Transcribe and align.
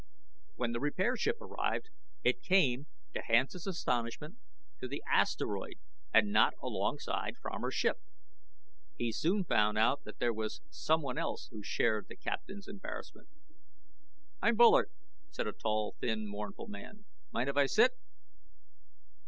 When 0.55 0.71
the 0.71 0.79
repair 0.79 1.15
ship 1.15 1.39
arrived, 1.39 1.89
it 2.23 2.41
came, 2.41 2.87
to 3.13 3.21
Hansen's 3.21 3.67
astonishment, 3.67 4.37
to 4.79 4.87
the 4.87 5.03
asteroid, 5.07 5.75
and 6.11 6.31
not 6.33 6.55
alongside 6.59 7.37
Fromer's 7.39 7.75
ship. 7.75 8.01
He 8.97 9.11
soon 9.11 9.43
found 9.43 9.77
out 9.77 10.03
that 10.05 10.17
there 10.17 10.33
was 10.33 10.61
someone 10.71 11.19
else 11.19 11.49
who 11.51 11.61
shared 11.61 12.07
the 12.09 12.15
Captain's 12.17 12.67
embarrassment. 12.67 13.29
"I'm 14.41 14.55
Bullard," 14.55 14.89
said 15.29 15.45
a 15.45 15.51
tall, 15.51 15.95
thin, 15.99 16.25
mournful 16.25 16.67
man. 16.67 17.05
"Mind 17.31 17.47
if 17.49 17.55
I 17.55 17.67
sit?" 17.67 17.91